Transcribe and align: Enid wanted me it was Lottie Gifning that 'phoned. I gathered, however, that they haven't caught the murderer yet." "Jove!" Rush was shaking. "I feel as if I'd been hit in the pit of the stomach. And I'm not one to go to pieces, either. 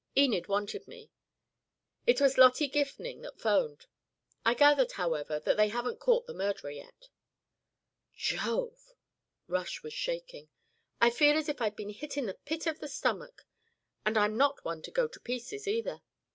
Enid 0.17 0.47
wanted 0.47 0.87
me 0.87 1.11
it 2.07 2.19
was 2.19 2.35
Lottie 2.39 2.67
Gifning 2.67 3.21
that 3.21 3.39
'phoned. 3.39 3.85
I 4.43 4.55
gathered, 4.55 4.93
however, 4.93 5.39
that 5.41 5.57
they 5.57 5.67
haven't 5.67 5.99
caught 5.99 6.25
the 6.25 6.33
murderer 6.33 6.71
yet." 6.71 7.09
"Jove!" 8.15 8.93
Rush 9.45 9.83
was 9.83 9.93
shaking. 9.93 10.49
"I 10.99 11.11
feel 11.11 11.37
as 11.37 11.49
if 11.49 11.61
I'd 11.61 11.75
been 11.75 11.89
hit 11.91 12.17
in 12.17 12.25
the 12.25 12.33
pit 12.33 12.65
of 12.65 12.79
the 12.79 12.87
stomach. 12.87 13.45
And 14.03 14.17
I'm 14.17 14.35
not 14.37 14.65
one 14.65 14.81
to 14.81 14.89
go 14.91 15.07
to 15.07 15.19
pieces, 15.19 15.67
either. 15.67 16.01